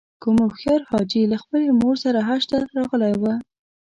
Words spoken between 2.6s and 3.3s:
راغلی و.